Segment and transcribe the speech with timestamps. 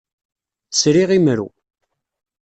[0.79, 1.47] Sriɣ imru.